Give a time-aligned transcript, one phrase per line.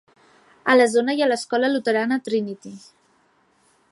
[0.73, 2.75] A la zona hi ha l'escola luterana Trinity.